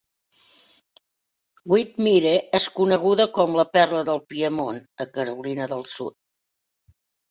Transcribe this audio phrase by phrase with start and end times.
[1.73, 6.23] Whitmire és coneguda com "La perla del Piemont" a Carolina del Sud.